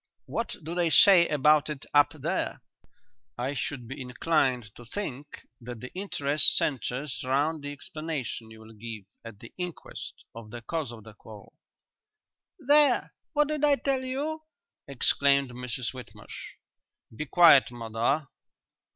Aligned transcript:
"What 0.25 0.55
do 0.63 0.73
they 0.73 0.89
say 0.89 1.27
about 1.27 1.69
it 1.69 1.85
up 1.93 2.13
there?" 2.13 2.63
"I 3.37 3.53
should 3.53 3.87
be 3.87 4.01
inclined 4.01 4.73
to 4.73 4.83
think 4.83 5.41
that 5.61 5.79
the 5.79 5.93
interest 5.93 6.57
centres 6.57 7.21
round 7.23 7.61
the 7.61 7.71
explanation 7.71 8.49
you 8.49 8.61
will 8.61 8.73
give 8.73 9.03
at 9.23 9.39
the 9.39 9.53
inquest 9.59 10.25
of 10.33 10.49
the 10.49 10.63
cause 10.63 10.91
of 10.91 11.03
the 11.03 11.13
quarrel." 11.13 11.53
"There! 12.57 13.13
What 13.33 13.49
did 13.49 13.63
I 13.63 13.75
tell 13.75 14.03
you?" 14.03 14.41
exclaimed 14.87 15.51
Mrs 15.51 15.93
Whitmarsh. 15.93 16.53
"Be 17.15 17.27
quiet, 17.27 17.69
mother. 17.69 18.27